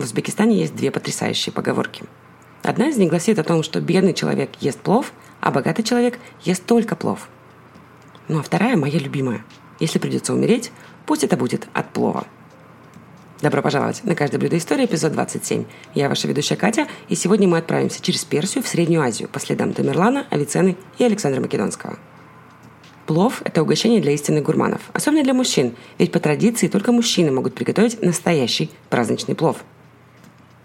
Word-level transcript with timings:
В 0.00 0.04
Узбекистане 0.04 0.56
есть 0.56 0.74
две 0.74 0.90
потрясающие 0.90 1.52
поговорки. 1.52 2.04
Одна 2.62 2.88
из 2.88 2.96
них 2.96 3.10
гласит 3.10 3.38
о 3.38 3.44
том, 3.44 3.62
что 3.62 3.82
бедный 3.82 4.14
человек 4.14 4.48
ест 4.58 4.80
плов, 4.80 5.12
а 5.42 5.50
богатый 5.50 5.82
человек 5.82 6.18
ест 6.42 6.64
только 6.64 6.96
плов. 6.96 7.28
Ну 8.26 8.38
а 8.38 8.42
вторая 8.42 8.78
моя 8.78 8.98
любимая. 8.98 9.44
Если 9.78 9.98
придется 9.98 10.32
умереть, 10.32 10.72
пусть 11.04 11.22
это 11.22 11.36
будет 11.36 11.68
от 11.74 11.92
плова. 11.92 12.26
Добро 13.42 13.60
пожаловать 13.60 14.02
на 14.02 14.14
«Каждое 14.14 14.38
блюдо 14.38 14.56
истории», 14.56 14.86
эпизод 14.86 15.12
27. 15.12 15.66
Я 15.94 16.08
ваша 16.08 16.26
ведущая 16.28 16.56
Катя, 16.56 16.86
и 17.10 17.14
сегодня 17.14 17.46
мы 17.46 17.58
отправимся 17.58 18.00
через 18.00 18.24
Персию 18.24 18.64
в 18.64 18.68
Среднюю 18.68 19.02
Азию 19.02 19.28
по 19.28 19.38
следам 19.38 19.74
Тамерлана, 19.74 20.26
Авиценны 20.30 20.78
и 20.96 21.04
Александра 21.04 21.42
Македонского. 21.42 21.98
Плов– 23.06 23.42
это 23.44 23.60
угощение 23.60 24.00
для 24.00 24.12
истинных 24.12 24.44
гурманов, 24.44 24.80
особенно 24.94 25.24
для 25.24 25.34
мужчин, 25.34 25.74
ведь 25.98 26.10
по 26.10 26.20
традиции 26.20 26.68
только 26.68 26.90
мужчины 26.90 27.30
могут 27.30 27.54
приготовить 27.54 28.00
настоящий 28.00 28.70
праздничный 28.88 29.34
плов. 29.34 29.62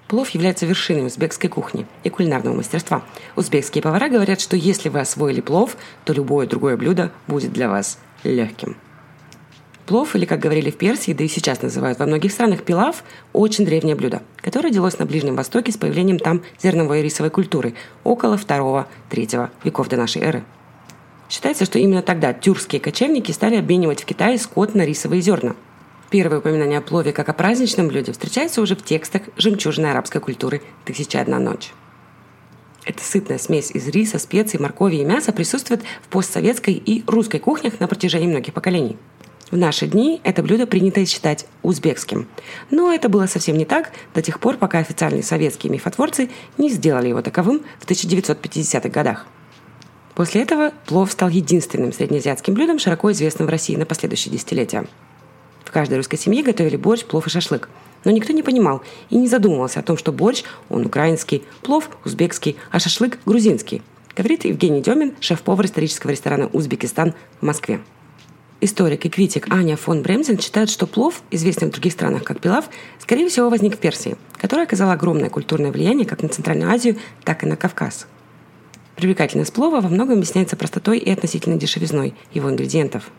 Плов 0.07 0.29
является 0.29 0.65
вершиной 0.67 1.07
узбекской 1.07 1.49
кухни 1.49 1.87
и 2.03 2.09
кулинарного 2.09 2.55
мастерства. 2.55 3.03
Узбекские 3.35 3.81
повара 3.81 4.07
говорят, 4.07 4.39
что 4.39 4.55
если 4.55 4.89
вы 4.89 4.99
освоили 4.99 5.41
плов, 5.41 5.77
то 6.03 6.13
любое 6.13 6.45
другое 6.45 6.77
блюдо 6.77 7.11
будет 7.27 7.53
для 7.53 7.69
вас 7.69 7.97
легким. 8.23 8.77
Плов, 9.87 10.15
или, 10.15 10.25
как 10.25 10.39
говорили 10.39 10.71
в 10.71 10.77
Персии, 10.77 11.13
да 11.13 11.23
и 11.23 11.27
сейчас 11.27 11.61
называют 11.61 11.99
во 11.99 12.07
многих 12.07 12.31
странах 12.31 12.63
пилав, 12.63 13.03
очень 13.33 13.65
древнее 13.65 13.95
блюдо, 13.95 14.23
которое 14.41 14.69
родилось 14.69 14.97
на 14.97 15.05
Ближнем 15.05 15.35
Востоке 15.35 15.71
с 15.71 15.77
появлением 15.77 16.17
там 16.17 16.41
зерновой 16.61 17.01
и 17.01 17.03
рисовой 17.03 17.29
культуры 17.29 17.75
около 18.03 18.35
2-3 18.35 19.49
веков 19.63 19.89
до 19.89 19.97
нашей 19.97 20.23
эры. 20.23 20.43
Считается, 21.29 21.65
что 21.65 21.79
именно 21.79 22.01
тогда 22.01 22.33
тюркские 22.33 22.79
кочевники 22.79 23.31
стали 23.31 23.57
обменивать 23.57 24.01
в 24.01 24.05
Китае 24.05 24.37
скот 24.37 24.73
на 24.75 24.85
рисовые 24.85 25.21
зерна. 25.21 25.55
Первое 26.09 26.39
упоминание 26.39 26.79
о 26.79 26.81
плове 26.81 27.11
как 27.11 27.29
о 27.29 27.33
праздничном 27.33 27.87
блюде 27.87 28.11
встречается 28.11 28.61
уже 28.61 28.75
в 28.75 28.83
текстах 28.83 29.23
жемчужной 29.37 29.91
арабской 29.91 30.19
культуры 30.19 30.61
«Тысяча 30.85 31.19
одна 31.19 31.39
ночь». 31.39 31.71
Эта 32.85 33.03
сытная 33.03 33.39
смесь 33.39 33.71
из 33.71 33.87
риса, 33.87 34.19
специй, 34.19 34.59
моркови 34.59 34.97
и 34.97 35.05
мяса 35.05 35.33
присутствует 35.33 35.81
в 36.03 36.07
постсоветской 36.09 36.73
и 36.73 37.03
русской 37.07 37.39
кухнях 37.39 37.79
на 37.79 37.87
протяжении 37.87 38.27
многих 38.27 38.53
поколений– 38.53 38.97
в 39.51 39.57
наши 39.57 39.85
дни 39.85 40.21
это 40.23 40.41
блюдо 40.41 40.65
принято 40.65 41.05
считать 41.05 41.45
узбекским. 41.61 42.27
Но 42.71 42.91
это 42.91 43.09
было 43.09 43.27
совсем 43.27 43.57
не 43.57 43.65
так 43.65 43.91
до 44.13 44.21
тех 44.21 44.39
пор, 44.39 44.57
пока 44.57 44.79
официальные 44.79 45.21
советские 45.21 45.71
мифотворцы 45.71 46.29
не 46.57 46.69
сделали 46.69 47.09
его 47.09 47.21
таковым 47.21 47.61
в 47.79 47.85
1950-х 47.85 48.89
годах. 48.89 49.27
После 50.15 50.41
этого 50.41 50.71
плов 50.85 51.11
стал 51.11 51.29
единственным 51.29 51.93
среднеазиатским 51.93 52.53
блюдом, 52.53 52.79
широко 52.79 53.11
известным 53.11 53.47
в 53.47 53.51
России 53.51 53.75
на 53.75 53.85
последующие 53.85 54.31
десятилетия. 54.31 54.87
В 55.65 55.71
каждой 55.71 55.97
русской 55.97 56.17
семье 56.17 56.43
готовили 56.43 56.77
борщ, 56.77 57.03
плов 57.03 57.27
и 57.27 57.29
шашлык. 57.29 57.67
Но 58.05 58.11
никто 58.11 58.31
не 58.31 58.43
понимал 58.43 58.83
и 59.09 59.17
не 59.17 59.27
задумывался 59.27 59.79
о 59.79 59.83
том, 59.83 59.97
что 59.97 60.13
борщ, 60.13 60.43
он 60.69 60.85
украинский, 60.85 61.43
плов– 61.63 61.89
узбекский, 62.05 62.55
а 62.71 62.79
шашлык– 62.79 63.19
грузинский. 63.25 63.81
Говорит 64.15 64.45
Евгений 64.45 64.81
Демин, 64.81 65.15
шеф-повар 65.19 65.65
исторического 65.65 66.11
ресторана 66.11 66.47
«Узбекистан» 66.47 67.13
в 67.41 67.45
Москве. 67.45 67.81
Историк 68.61 69.05
и 69.05 69.09
критик 69.09 69.51
Аня 69.51 69.75
фон 69.75 70.01
Бремзен 70.01 70.39
считает, 70.39 70.69
что 70.69 70.87
плов, 70.87 71.21
известный 71.29 71.67
в 71.67 71.71
других 71.71 71.91
странах 71.91 72.23
как 72.23 72.39
пилав, 72.39 72.69
скорее 72.99 73.27
всего 73.27 73.49
возник 73.49 73.75
в 73.75 73.79
Персии, 73.79 74.15
которая 74.37 74.65
оказала 74.65 74.93
огромное 74.93 75.29
культурное 75.29 75.71
влияние 75.71 76.07
как 76.07 76.23
на 76.23 76.29
Центральную 76.29 76.71
Азию, 76.71 76.97
так 77.25 77.43
и 77.43 77.47
на 77.47 77.57
Кавказ. 77.57 78.07
Привлекательность 78.95 79.51
плова 79.51 79.81
во 79.81 79.89
многом 79.89 80.19
объясняется 80.19 80.55
простотой 80.55 80.99
и 80.99 81.11
относительной 81.11 81.57
дешевизной 81.57 82.15
его 82.33 82.49
ингредиентов. 82.49 83.09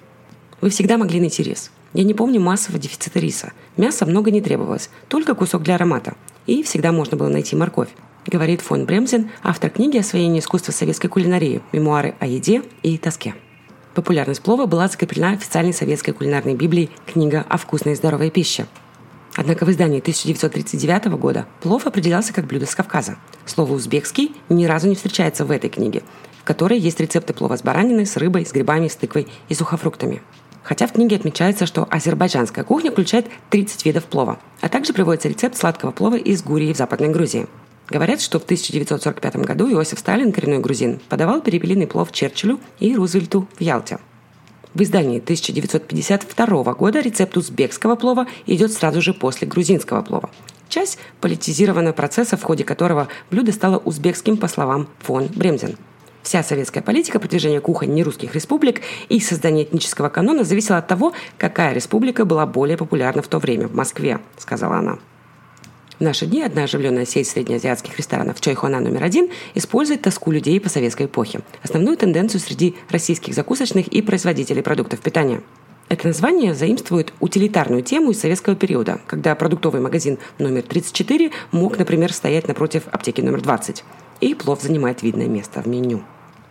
Вы 0.62 0.70
всегда 0.70 0.96
могли 0.96 1.20
найти 1.20 1.42
рис. 1.42 1.70
Я 1.96 2.04
не 2.04 2.12
помню 2.12 2.40
массового 2.42 2.78
дефицита 2.78 3.18
риса. 3.18 3.54
Мяса 3.78 4.04
много 4.04 4.30
не 4.30 4.42
требовалось, 4.42 4.90
только 5.08 5.34
кусок 5.34 5.62
для 5.62 5.76
аромата. 5.76 6.14
И 6.46 6.62
всегда 6.62 6.92
можно 6.92 7.16
было 7.16 7.28
найти 7.28 7.56
морковь 7.56 7.88
говорит 8.26 8.60
фон 8.60 8.86
Бремзен, 8.86 9.30
автор 9.42 9.70
книги 9.70 9.98
«Освоение 9.98 10.40
искусства 10.40 10.72
советской 10.72 11.08
кулинарии. 11.08 11.62
Мемуары 11.72 12.14
о 12.18 12.26
еде 12.26 12.62
и 12.82 12.98
тоске». 12.98 13.34
Популярность 13.94 14.42
плова 14.42 14.66
была 14.66 14.88
закреплена 14.88 15.30
официальной 15.30 15.72
советской 15.72 16.12
кулинарной 16.12 16.54
библией 16.54 16.90
«Книга 17.06 17.46
о 17.48 17.56
вкусной 17.56 17.92
и 17.92 17.96
здоровой 17.96 18.30
пище». 18.30 18.66
Однако 19.36 19.64
в 19.64 19.70
издании 19.70 20.00
1939 20.00 21.06
года 21.18 21.46
плов 21.60 21.86
определялся 21.86 22.32
как 22.32 22.46
блюдо 22.46 22.66
с 22.66 22.74
Кавказа. 22.74 23.16
Слово 23.44 23.72
«узбекский» 23.72 24.34
ни 24.48 24.64
разу 24.66 24.88
не 24.88 24.96
встречается 24.96 25.44
в 25.44 25.50
этой 25.50 25.70
книге, 25.70 26.02
в 26.40 26.44
которой 26.44 26.78
есть 26.78 27.00
рецепты 27.00 27.32
плова 27.32 27.56
с 27.56 27.62
бараниной, 27.62 28.06
с 28.06 28.16
рыбой, 28.16 28.44
с 28.44 28.52
грибами, 28.52 28.88
с 28.88 28.96
тыквой 28.96 29.28
и 29.48 29.54
сухофруктами. 29.54 30.20
Хотя 30.66 30.88
в 30.88 30.92
книге 30.92 31.14
отмечается, 31.14 31.64
что 31.64 31.86
азербайджанская 31.88 32.64
кухня 32.64 32.90
включает 32.90 33.28
30 33.50 33.86
видов 33.86 34.04
плова, 34.04 34.40
а 34.60 34.68
также 34.68 34.92
приводится 34.92 35.28
рецепт 35.28 35.56
сладкого 35.56 35.92
плова 35.92 36.16
из 36.16 36.42
Гурии 36.42 36.72
в 36.72 36.76
Западной 36.76 37.08
Грузии– 37.08 37.46
Говорят, 37.88 38.20
что 38.20 38.40
в 38.40 38.42
1945 38.42 39.36
году 39.36 39.70
Иосиф 39.70 40.00
Сталин, 40.00 40.32
коренной 40.32 40.58
грузин, 40.58 41.00
подавал 41.08 41.40
перепелиный 41.40 41.86
плов 41.86 42.10
Черчиллю 42.10 42.58
и 42.80 42.96
Рузвельту 42.96 43.46
в 43.56 43.60
Ялте. 43.60 43.98
В 44.74 44.82
издании 44.82 45.20
1952 45.20 46.74
года 46.74 47.00
рецепт 47.00 47.36
узбекского 47.36 47.94
плова 47.94 48.26
идет 48.46 48.72
сразу 48.72 49.00
же 49.00 49.14
после 49.14 49.46
грузинского 49.46 50.02
плова. 50.02 50.30
Часть 50.68 50.98
политизированного 51.20 51.92
процесса, 51.92 52.36
в 52.36 52.42
ходе 52.42 52.64
которого 52.64 53.06
блюдо 53.30 53.52
стало 53.52 53.78
узбекским, 53.78 54.36
по 54.36 54.48
словам 54.48 54.88
фон 54.98 55.28
Бремзен. 55.28 55.76
Вся 56.26 56.42
советская 56.42 56.82
политика 56.82 57.20
продвижения 57.20 57.60
кухонь 57.60 57.94
нерусских 57.94 58.34
республик 58.34 58.80
и 59.08 59.20
создания 59.20 59.62
этнического 59.62 60.08
канона 60.08 60.42
зависела 60.42 60.78
от 60.78 60.88
того, 60.88 61.12
какая 61.38 61.72
республика 61.72 62.24
была 62.24 62.46
более 62.46 62.76
популярна 62.76 63.22
в 63.22 63.28
то 63.28 63.38
время 63.38 63.68
в 63.68 63.76
Москве, 63.76 64.18
сказала 64.36 64.78
она. 64.78 64.98
В 65.96 66.00
наши 66.00 66.26
дни 66.26 66.42
одна 66.42 66.64
оживленная 66.64 67.06
сеть 67.06 67.28
среднеазиатских 67.28 67.96
ресторанов 67.96 68.40
Чайхуана 68.40 68.80
номер 68.80 69.04
один 69.04 69.30
использует 69.54 70.02
тоску 70.02 70.32
людей 70.32 70.58
по 70.60 70.68
советской 70.68 71.06
эпохе, 71.06 71.42
основную 71.62 71.96
тенденцию 71.96 72.40
среди 72.40 72.74
российских 72.90 73.32
закусочных 73.32 73.86
и 73.86 74.02
производителей 74.02 74.64
продуктов 74.64 74.98
питания. 74.98 75.42
Это 75.88 76.08
название 76.08 76.54
заимствует 76.54 77.12
утилитарную 77.20 77.82
тему 77.82 78.10
из 78.10 78.18
советского 78.18 78.56
периода, 78.56 79.00
когда 79.06 79.36
продуктовый 79.36 79.80
магазин 79.80 80.18
номер 80.40 80.62
34 80.62 81.30
мог, 81.52 81.78
например, 81.78 82.12
стоять 82.12 82.48
напротив 82.48 82.88
аптеки 82.90 83.20
номер 83.20 83.42
20, 83.42 83.84
и 84.22 84.34
плов 84.34 84.60
занимает 84.60 85.04
видное 85.04 85.28
место 85.28 85.62
в 85.62 85.68
меню. 85.68 86.02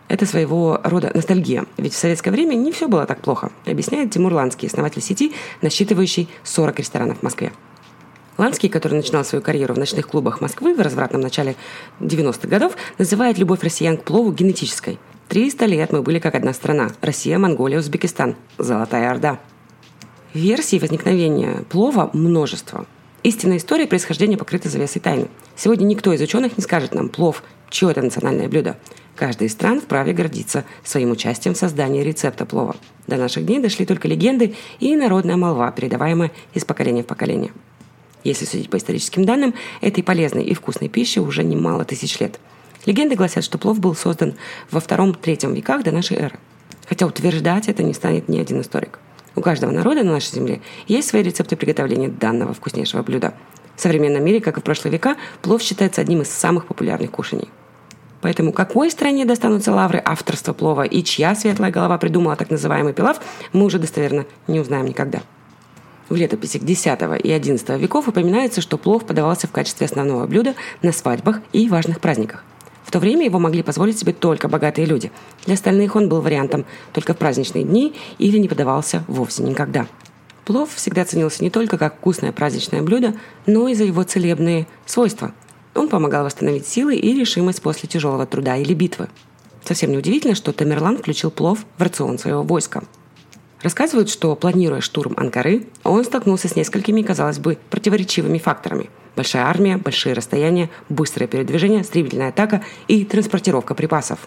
Это 0.08 0.24
своего 0.24 0.80
рода 0.84 1.10
ностальгия, 1.14 1.66
ведь 1.76 1.92
в 1.92 1.98
советское 1.98 2.30
время 2.30 2.54
не 2.54 2.70
все 2.70 2.86
было 2.86 3.06
так 3.06 3.20
плохо, 3.20 3.50
объясняет 3.64 4.12
Тимур 4.12 4.32
Ланский, 4.32 4.68
основатель 4.68 5.02
сети, 5.02 5.32
насчитывающий 5.62 6.28
40 6.44 6.78
ресторанов 6.78 7.18
в 7.18 7.22
Москве. 7.22 7.52
Ланский, 8.38 8.68
который 8.68 8.94
начинал 8.94 9.24
свою 9.24 9.42
карьеру 9.42 9.74
в 9.74 9.78
ночных 9.78 10.06
клубах 10.06 10.40
Москвы 10.40 10.74
в 10.74 10.80
развратном 10.80 11.22
начале 11.22 11.56
90-х 12.00 12.46
годов, 12.46 12.76
называет 12.98 13.38
любовь 13.38 13.62
россиян 13.62 13.96
к 13.96 14.04
плову 14.04 14.30
генетической. 14.30 14.98
Триста 15.28 15.64
лет 15.64 15.90
мы 15.90 16.02
были 16.02 16.20
как 16.20 16.34
одна 16.34 16.52
страна– 16.52 16.90
Россия, 17.00 17.38
Монголия, 17.38 17.78
Узбекистан, 17.78 18.36
Золотая 18.58 19.10
Орда. 19.10 19.40
Версий 20.34 20.78
возникновения 20.78 21.64
плова 21.68 22.10
множество. 22.12 22.86
Истинная 23.22 23.56
история 23.56 23.88
происхождения 23.88 24.36
покрыта 24.36 24.68
завесой 24.68 25.00
тайны. 25.00 25.28
Сегодня 25.56 25.84
никто 25.84 26.12
из 26.12 26.20
ученых 26.20 26.56
не 26.58 26.62
скажет 26.62 26.94
нам 26.94 27.08
плов, 27.08 27.42
чье 27.70 27.90
это 27.90 28.02
национальное 28.02 28.48
блюдо. 28.48 28.76
Каждый 29.16 29.46
из 29.46 29.52
стран 29.52 29.80
вправе 29.80 30.12
гордиться 30.12 30.66
своим 30.84 31.10
участием 31.10 31.54
в 31.54 31.58
создании 31.58 32.02
рецепта 32.02 32.44
плова. 32.44 32.76
До 33.06 33.16
наших 33.16 33.46
дней 33.46 33.60
дошли 33.60 33.86
только 33.86 34.06
легенды 34.06 34.54
и 34.78 34.94
народная 34.94 35.36
молва, 35.36 35.72
передаваемая 35.72 36.32
из 36.52 36.66
поколения 36.66 37.02
в 37.02 37.06
поколение. 37.06 37.50
Если 38.24 38.44
судить 38.44 38.68
по 38.68 38.76
историческим 38.76 39.24
данным, 39.24 39.54
этой 39.80 40.04
полезной 40.04 40.44
и 40.44 40.52
вкусной 40.52 40.90
пищи 40.90 41.18
уже 41.18 41.44
немало 41.44 41.86
тысяч 41.86 42.20
лет. 42.20 42.38
Легенды 42.84 43.16
гласят, 43.16 43.42
что 43.42 43.56
плов 43.56 43.80
был 43.80 43.94
создан 43.94 44.34
во 44.70 44.80
втором-третьем 44.80 45.54
веках 45.54 45.82
до 45.82 45.92
нашей 45.92 46.18
эры. 46.18 46.38
Хотя 46.86 47.06
утверждать 47.06 47.68
это 47.68 47.82
не 47.82 47.94
станет 47.94 48.28
ни 48.28 48.38
один 48.38 48.60
историк. 48.60 48.98
У 49.34 49.40
каждого 49.40 49.70
народа 49.70 50.02
на 50.02 50.12
нашей 50.12 50.34
земле 50.34 50.60
есть 50.88 51.08
свои 51.08 51.22
рецепты 51.22 51.56
приготовления 51.56 52.08
данного 52.08 52.52
вкуснейшего 52.52 53.02
блюда. 53.02 53.32
В 53.76 53.80
современном 53.80 54.24
мире, 54.24 54.40
как 54.40 54.58
и 54.58 54.60
в 54.60 54.64
прошлые 54.64 54.92
века, 54.92 55.16
плов 55.40 55.62
считается 55.62 56.02
одним 56.02 56.20
из 56.20 56.28
самых 56.28 56.66
популярных 56.66 57.10
кушаний. 57.10 57.48
Поэтому 58.20 58.52
какой 58.52 58.90
стране 58.90 59.24
достанутся 59.24 59.72
лавры 59.72 60.00
авторства 60.04 60.52
плова 60.52 60.82
и 60.82 61.02
чья 61.02 61.34
светлая 61.34 61.70
голова 61.70 61.98
придумала 61.98 62.36
так 62.36 62.50
называемый 62.50 62.92
пилав, 62.92 63.20
мы 63.52 63.64
уже 63.64 63.78
достоверно 63.78 64.26
не 64.46 64.60
узнаем 64.60 64.86
никогда. 64.86 65.20
В 66.08 66.14
летописях 66.14 66.62
X 66.62 66.86
и 66.86 66.88
XI 66.88 67.78
веков 67.78 68.08
упоминается, 68.08 68.60
что 68.60 68.78
плов 68.78 69.04
подавался 69.04 69.48
в 69.48 69.52
качестве 69.52 69.86
основного 69.86 70.26
блюда 70.26 70.54
на 70.82 70.92
свадьбах 70.92 71.40
и 71.52 71.68
важных 71.68 72.00
праздниках. 72.00 72.44
В 72.84 72.92
то 72.92 73.00
время 73.00 73.24
его 73.24 73.40
могли 73.40 73.64
позволить 73.64 73.98
себе 73.98 74.12
только 74.12 74.48
богатые 74.48 74.86
люди. 74.86 75.10
Для 75.44 75.54
остальных 75.54 75.96
он 75.96 76.08
был 76.08 76.20
вариантом 76.20 76.64
только 76.92 77.14
в 77.14 77.18
праздничные 77.18 77.64
дни 77.64 77.96
или 78.18 78.38
не 78.38 78.46
подавался 78.46 79.02
вовсе 79.08 79.42
никогда. 79.42 79.86
Плов 80.44 80.72
всегда 80.72 81.04
ценился 81.04 81.42
не 81.42 81.50
только 81.50 81.76
как 81.76 81.96
вкусное 81.96 82.30
праздничное 82.30 82.82
блюдо, 82.82 83.14
но 83.46 83.66
и 83.66 83.74
за 83.74 83.82
его 83.82 84.04
целебные 84.04 84.68
свойства. 84.86 85.32
Он 85.76 85.88
помогал 85.88 86.24
восстановить 86.24 86.66
силы 86.66 86.96
и 86.96 87.14
решимость 87.14 87.62
после 87.62 87.88
тяжелого 87.88 88.26
труда 88.26 88.56
или 88.56 88.74
битвы. 88.74 89.08
Совсем 89.64 89.92
неудивительно, 89.92 90.34
что 90.34 90.52
Тамерлан 90.52 90.98
включил 90.98 91.30
плов 91.30 91.66
в 91.76 91.82
рацион 91.82 92.18
своего 92.18 92.42
войска– 92.42 92.82
Рассказывают, 93.62 94.10
что, 94.10 94.36
планируя 94.36 94.80
штурм 94.80 95.14
Анкары, 95.16 95.66
он 95.82 96.04
столкнулся 96.04 96.46
с 96.46 96.56
несколькими, 96.56 97.02
казалось 97.02 97.38
бы, 97.38 97.58
противоречивыми 97.70 98.38
факторами. 98.38 98.90
Большая 99.16 99.44
армия, 99.44 99.78
большие 99.78 100.14
расстояния, 100.14 100.70
быстрое 100.88 101.26
передвижение, 101.26 101.82
стремительная 101.82 102.28
атака 102.28 102.62
и 102.86 103.04
транспортировка 103.04 103.74
припасов. 103.74 104.20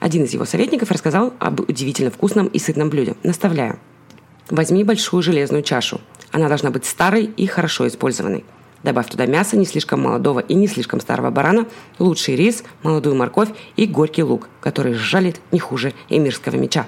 Один 0.00 0.24
из 0.24 0.32
его 0.32 0.46
советников 0.46 0.90
рассказал 0.90 1.34
об 1.38 1.60
удивительно 1.60 2.10
вкусном 2.10 2.46
и 2.46 2.58
сытном 2.58 2.88
блюде, 2.88 3.14
наставляя. 3.22 3.78
Возьми 4.50 4.84
большую 4.84 5.22
железную 5.22 5.62
чашу. 5.62 6.00
Она 6.32 6.48
должна 6.48 6.70
быть 6.70 6.86
старой 6.86 7.24
и 7.24 7.46
хорошо 7.46 7.86
использованной. 7.86 8.44
Добавь 8.86 9.08
туда 9.08 9.26
мясо 9.26 9.56
не 9.56 9.66
слишком 9.66 10.02
молодого 10.02 10.38
и 10.38 10.54
не 10.54 10.68
слишком 10.68 11.00
старого 11.00 11.32
барана, 11.32 11.66
лучший 11.98 12.36
рис, 12.36 12.62
молодую 12.84 13.16
морковь 13.16 13.48
и 13.74 13.84
горький 13.84 14.22
лук, 14.22 14.48
который 14.60 14.94
жалит 14.94 15.40
не 15.50 15.58
хуже 15.58 15.92
эмирского 16.08 16.54
меча. 16.54 16.86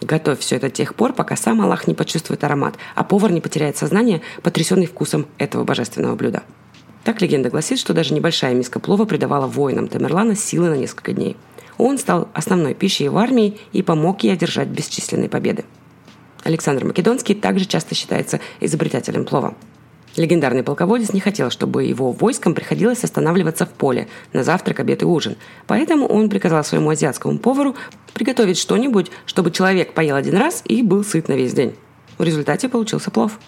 Готовь 0.00 0.38
все 0.38 0.56
это 0.56 0.68
до 0.68 0.72
тех 0.72 0.94
пор, 0.94 1.12
пока 1.12 1.36
сам 1.36 1.60
Аллах 1.60 1.86
не 1.86 1.92
почувствует 1.92 2.42
аромат, 2.44 2.76
а 2.94 3.04
повар 3.04 3.30
не 3.30 3.42
потеряет 3.42 3.76
сознание, 3.76 4.22
потрясенный 4.42 4.86
вкусом 4.86 5.26
этого 5.36 5.64
божественного 5.64 6.16
блюда. 6.16 6.44
Так 7.04 7.20
легенда 7.20 7.50
гласит, 7.50 7.78
что 7.78 7.92
даже 7.92 8.14
небольшая 8.14 8.54
миска 8.54 8.80
плова 8.80 9.04
придавала 9.04 9.46
воинам 9.46 9.88
Тамерлана 9.88 10.36
силы 10.36 10.70
на 10.70 10.78
несколько 10.78 11.12
дней. 11.12 11.36
Он 11.76 11.98
стал 11.98 12.28
основной 12.32 12.72
пищей 12.72 13.08
в 13.08 13.18
армии 13.18 13.58
и 13.72 13.82
помог 13.82 14.22
ей 14.22 14.32
одержать 14.32 14.68
бесчисленные 14.68 15.28
победы. 15.28 15.66
Александр 16.42 16.86
Македонский 16.86 17.34
также 17.34 17.66
часто 17.66 17.94
считается 17.94 18.40
изобретателем 18.60 19.26
плова. 19.26 19.54
Легендарный 20.16 20.62
полководец 20.62 21.12
не 21.12 21.20
хотел, 21.20 21.50
чтобы 21.50 21.84
его 21.84 22.12
войскам 22.12 22.54
приходилось 22.54 23.02
останавливаться 23.02 23.66
в 23.66 23.70
поле 23.70 24.08
на 24.32 24.44
завтрак, 24.44 24.80
обед 24.80 25.02
и 25.02 25.04
ужин. 25.04 25.36
Поэтому 25.66 26.06
он 26.06 26.28
приказал 26.28 26.62
своему 26.62 26.90
азиатскому 26.90 27.38
повару 27.38 27.74
приготовить 28.14 28.58
что-нибудь, 28.58 29.10
чтобы 29.26 29.50
человек 29.50 29.92
поел 29.92 30.14
один 30.16 30.36
раз 30.36 30.62
и 30.66 30.82
был 30.82 31.04
сыт 31.04 31.28
на 31.28 31.32
весь 31.32 31.52
день. 31.52 31.74
В 32.18 32.22
результате 32.22 32.68
получился 32.68 33.10
плов. 33.10 33.38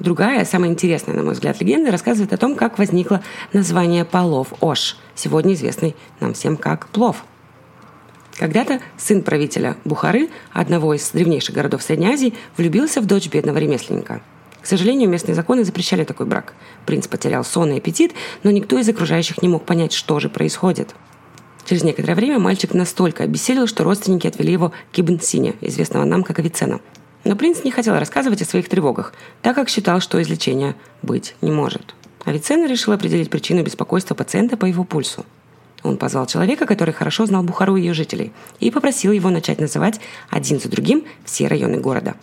Другая, 0.00 0.44
самая 0.44 0.70
интересная, 0.70 1.14
на 1.14 1.22
мой 1.22 1.34
взгляд, 1.34 1.60
легенда 1.60 1.92
рассказывает 1.92 2.32
о 2.32 2.36
том, 2.36 2.56
как 2.56 2.78
возникло 2.78 3.22
название 3.52 4.04
полов 4.04 4.52
Ош, 4.60 4.96
сегодня 5.14 5.54
известный 5.54 5.94
нам 6.18 6.34
всем 6.34 6.56
как 6.56 6.88
плов– 6.88 7.24
когда-то 8.36 8.80
сын 8.96 9.22
правителя 9.22 9.76
Бухары, 9.84 10.28
одного 10.52 10.94
из 10.94 11.08
древнейших 11.10 11.54
городов 11.54 11.82
Средней 11.82 12.08
Азии, 12.08 12.34
влюбился 12.56 13.00
в 13.00 13.06
дочь 13.06 13.28
бедного 13.28 13.58
ремесленника. 13.58 14.22
К 14.64 14.66
сожалению, 14.66 15.10
местные 15.10 15.34
законы 15.34 15.62
запрещали 15.62 16.04
такой 16.04 16.24
брак. 16.24 16.54
Принц 16.86 17.06
потерял 17.06 17.44
сон 17.44 17.72
и 17.72 17.76
аппетит, 17.76 18.14
но 18.44 18.50
никто 18.50 18.78
из 18.78 18.88
окружающих 18.88 19.42
не 19.42 19.48
мог 19.48 19.66
понять, 19.66 19.92
что 19.92 20.18
же 20.20 20.30
происходит. 20.30 20.94
Через 21.66 21.82
некоторое 21.84 22.14
время 22.14 22.38
мальчик 22.38 22.72
настолько 22.72 23.24
обессилел, 23.24 23.66
что 23.66 23.84
родственники 23.84 24.26
отвели 24.26 24.52
его 24.52 24.72
к 24.90 24.98
Ибн 24.98 25.20
Сине, 25.20 25.54
известного 25.60 26.04
нам 26.04 26.22
как 26.22 26.38
Авиценна. 26.38 26.80
Но 27.24 27.36
принц 27.36 27.62
не 27.62 27.72
хотел 27.72 27.98
рассказывать 27.98 28.40
о 28.40 28.46
своих 28.46 28.70
тревогах, 28.70 29.12
так 29.42 29.54
как 29.54 29.68
считал, 29.68 30.00
что 30.00 30.22
излечения 30.22 30.76
быть 31.02 31.36
не 31.42 31.50
может. 31.50 31.94
Авиценна 32.24 32.66
решил 32.66 32.94
определить 32.94 33.28
причину 33.28 33.62
беспокойства 33.62 34.14
пациента 34.14 34.56
по 34.56 34.64
его 34.64 34.84
пульсу. 34.84 35.26
Он 35.82 35.98
позвал 35.98 36.24
человека, 36.24 36.64
который 36.64 36.94
хорошо 36.94 37.26
знал 37.26 37.42
Бухару 37.42 37.76
и 37.76 37.82
ее 37.82 37.92
жителей, 37.92 38.32
и 38.60 38.70
попросил 38.70 39.12
его 39.12 39.28
начать 39.28 39.60
называть 39.60 40.00
один 40.30 40.58
за 40.58 40.70
другим 40.70 41.04
все 41.26 41.48
районы 41.48 41.80
города. 41.80 42.14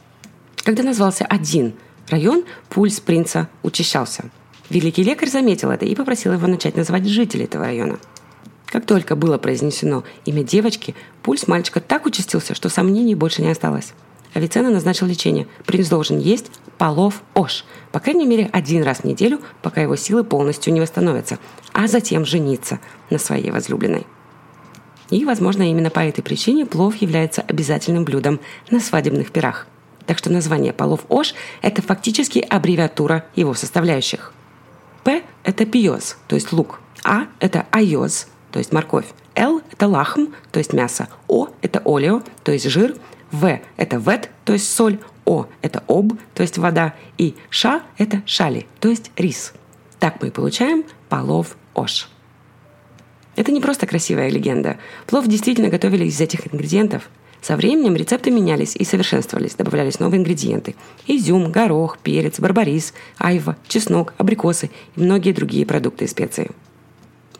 Когда 0.63 0.81
назвался 0.81 1.25
один 1.25 1.73
район, 2.11 2.43
пульс 2.69 2.99
принца 2.99 3.49
учащался. 3.63 4.25
Великий 4.69 5.03
лекарь 5.03 5.29
заметил 5.29 5.71
это 5.71 5.85
и 5.85 5.95
попросил 5.95 6.33
его 6.33 6.47
начать 6.47 6.77
называть 6.77 7.05
жителей 7.05 7.45
этого 7.45 7.65
района. 7.65 7.99
Как 8.67 8.85
только 8.85 9.15
было 9.15 9.37
произнесено 9.37 10.03
имя 10.25 10.43
девочки, 10.43 10.95
пульс 11.23 11.47
мальчика 11.47 11.81
так 11.81 12.05
участился, 12.05 12.55
что 12.55 12.69
сомнений 12.69 13.15
больше 13.15 13.41
не 13.41 13.51
осталось. 13.51 13.93
Авиценна 14.33 14.69
назначил 14.69 15.07
лечение. 15.07 15.47
Принц 15.65 15.89
должен 15.89 16.19
есть 16.19 16.51
полов 16.77 17.21
ош, 17.33 17.65
по 17.91 17.99
крайней 17.99 18.25
мере, 18.25 18.49
один 18.53 18.83
раз 18.83 18.99
в 18.99 19.03
неделю, 19.03 19.41
пока 19.61 19.81
его 19.81 19.95
силы 19.97 20.23
полностью 20.23 20.73
не 20.73 20.79
восстановятся, 20.79 21.37
а 21.73 21.87
затем 21.87 22.25
жениться 22.25 22.79
на 23.09 23.17
своей 23.17 23.51
возлюбленной. 23.51 24.07
И, 25.09 25.25
возможно, 25.25 25.69
именно 25.69 25.89
по 25.89 25.99
этой 25.99 26.21
причине 26.21 26.65
плов 26.65 26.95
является 26.95 27.41
обязательным 27.41 28.05
блюдом 28.05 28.39
на 28.69 28.79
свадебных 28.79 29.31
пирах. 29.31 29.67
Так 30.05 30.17
что 30.17 30.31
название 30.31 30.73
полов 30.73 31.01
ош– 31.09 31.33
это 31.61 31.81
фактически 31.81 32.39
аббревиатура 32.39 33.25
его 33.35 33.53
составляющих. 33.53 34.33
П– 35.03 35.23
это 35.43 35.65
пиоз, 35.65 36.17
то 36.27 36.35
есть 36.35 36.51
лук. 36.51 36.79
А– 37.03 37.27
это 37.39 37.65
айоз, 37.71 38.27
то 38.51 38.59
есть 38.59 38.71
морковь. 38.71 39.07
Л– 39.35 39.61
это 39.71 39.87
лахм, 39.87 40.33
то 40.51 40.59
есть 40.59 40.73
мясо. 40.73 41.07
О– 41.27 41.47
это 41.61 41.81
олео, 41.85 42.23
то 42.43 42.51
есть 42.51 42.65
жир– 42.69 42.95
в– 43.31 43.59
это 43.77 43.95
вет, 43.95 44.29
то 44.43 44.53
есть 44.53 44.71
соль, 44.73 44.99
О– 45.25 45.47
это 45.61 45.83
об, 45.87 46.13
то 46.33 46.41
есть 46.41 46.57
вода, 46.57 46.93
и 47.17 47.35
ша– 47.49 47.83
это 47.97 48.21
шали, 48.25 48.67
то 48.79 48.89
есть 48.89 49.11
рис. 49.15 49.53
Так 49.99 50.21
мы 50.21 50.27
и 50.27 50.31
получаем 50.31 50.83
полов 51.07 51.55
ош. 51.73 52.09
Это 53.35 53.51
не 53.51 53.61
просто 53.61 53.87
красивая 53.87 54.29
легенда. 54.29 54.77
Плов 55.07 55.27
действительно 55.27 55.69
готовили 55.69 56.05
из 56.05 56.19
этих 56.19 56.53
ингредиентов. 56.53 57.09
Со 57.41 57.57
временем 57.57 57.95
рецепты 57.95 58.29
менялись 58.29 58.75
и 58.75 58.85
совершенствовались, 58.85 59.55
добавлялись 59.55 59.99
новые 59.99 60.19
ингредиенты. 60.19 60.75
Изюм, 61.07 61.51
горох, 61.51 61.97
перец, 61.97 62.39
барбарис, 62.39 62.93
айва, 63.17 63.57
чеснок, 63.67 64.13
абрикосы 64.17 64.69
и 64.95 65.01
многие 65.01 65.33
другие 65.33 65.65
продукты 65.65 66.05
и 66.05 66.07
специи. 66.07 66.51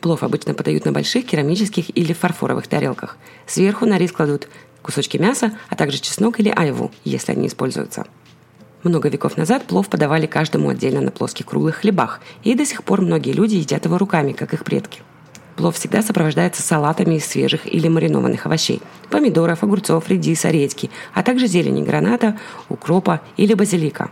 Плов 0.00 0.24
обычно 0.24 0.54
подают 0.54 0.84
на 0.84 0.90
больших 0.90 1.26
керамических 1.26 1.96
или 1.96 2.12
фарфоровых 2.12 2.66
тарелках. 2.66 3.16
Сверху 3.46 3.86
на 3.86 3.98
рис 3.98 4.10
кладут 4.10 4.48
кусочки 4.82 5.16
мяса, 5.16 5.56
а 5.68 5.76
также 5.76 5.98
чеснок 5.98 6.40
или 6.40 6.48
айву, 6.48 6.90
если 7.04 7.30
они 7.30 7.46
используются. 7.46 8.04
Много 8.82 9.08
веков 9.08 9.36
назад 9.36 9.62
плов 9.68 9.88
подавали 9.88 10.26
каждому 10.26 10.70
отдельно 10.70 11.00
на 11.00 11.12
плоских 11.12 11.46
круглых 11.46 11.76
хлебах, 11.76 12.20
и 12.42 12.54
до 12.54 12.66
сих 12.66 12.82
пор 12.82 13.02
многие 13.02 13.30
люди 13.30 13.54
едят 13.54 13.84
его 13.84 13.96
руками, 13.96 14.32
как 14.32 14.52
их 14.54 14.64
предки. 14.64 15.02
Плов 15.56 15.76
всегда 15.76 16.02
сопровождается 16.02 16.62
салатами 16.62 17.16
из 17.16 17.26
свежих 17.26 17.72
или 17.72 17.88
маринованных 17.88 18.46
овощей– 18.46 18.80
помидоров, 19.10 19.62
огурцов, 19.62 20.08
редиса, 20.08 20.50
редьки, 20.50 20.90
а 21.12 21.22
также 21.22 21.46
зелени 21.46 21.82
граната, 21.82 22.38
укропа 22.68 23.20
или 23.36 23.52
базилика. 23.54 24.10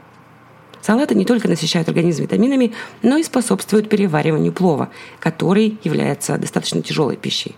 Салаты 0.82 1.14
не 1.14 1.24
только 1.24 1.48
насыщают 1.48 1.88
организм 1.88 2.22
витаминами, 2.22 2.72
но 3.02 3.16
и 3.16 3.22
способствуют 3.22 3.88
перевариванию 3.88 4.52
плова, 4.52 4.90
который 5.18 5.78
является 5.84 6.38
достаточно 6.38 6.82
тяжелой 6.82 7.16
пищей. 7.16 7.54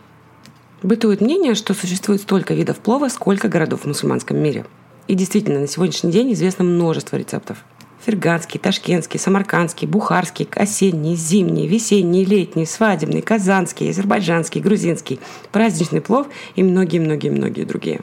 Бытует 0.82 1.20
мнение, 1.20 1.54
что 1.54 1.74
существует 1.74 2.20
столько 2.20 2.54
видов 2.54 2.78
плова, 2.78 3.08
сколько 3.08 3.48
городов 3.48 3.82
в 3.82 3.86
мусульманском 3.86 4.36
мире. 4.36 4.66
И 5.06 5.14
действительно, 5.14 5.60
на 5.60 5.68
сегодняшний 5.68 6.10
день 6.10 6.32
известно 6.32 6.64
множество 6.64 7.16
рецептов. 7.16 7.58
Ферганский, 8.04 8.58
ташкентский, 8.58 9.20
самаркандский, 9.20 9.86
бухарский, 9.86 10.48
осенний, 10.56 11.14
зимний, 11.14 11.68
весенний, 11.68 12.24
летний, 12.24 12.66
свадебный, 12.66 13.22
казанский, 13.22 13.90
азербайджанский, 13.90 14.60
грузинский, 14.60 15.20
праздничный 15.52 16.00
плов 16.00 16.26
и 16.56 16.64
многие-многие-многие 16.64 17.64
другие. 17.64 18.00